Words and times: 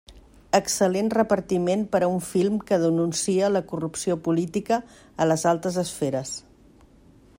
Excel·lent 0.59 1.11
repartiment 1.15 1.83
per 1.91 2.01
a 2.05 2.09
un 2.13 2.23
film 2.29 2.55
que 2.71 2.79
denuncia 2.85 3.51
la 3.53 3.63
corrupció 3.73 4.17
política 4.29 4.81
a 5.25 5.29
les 5.33 5.45
altes 5.55 5.79
esferes. 5.85 6.33